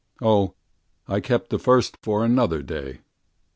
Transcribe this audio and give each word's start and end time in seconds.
Oh, 0.19 0.55
I 1.07 1.19
kept 1.19 1.51
the 1.51 1.59
first 1.59 1.95
for 2.01 2.25
another 2.25 2.63
day! 2.63 3.01